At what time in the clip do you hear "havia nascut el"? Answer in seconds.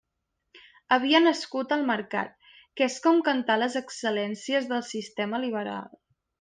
0.95-1.83